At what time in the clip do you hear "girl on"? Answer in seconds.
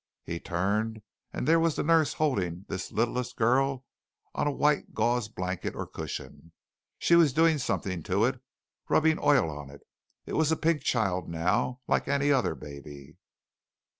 3.37-4.47